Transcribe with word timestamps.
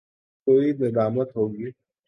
کوئی 0.47 0.67
ندامت 0.81 1.29
ہو 1.35 1.43
گی؟ 1.53 1.67